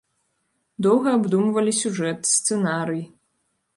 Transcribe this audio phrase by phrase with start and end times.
[0.87, 3.03] Доўга абдумвалі сюжэт, сцэнарый.